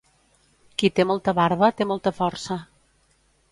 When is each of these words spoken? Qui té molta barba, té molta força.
Qui 0.83 0.89
té 0.99 1.05
molta 1.09 1.35
barba, 1.41 1.71
té 1.83 1.89
molta 1.93 2.17
força. 2.23 2.61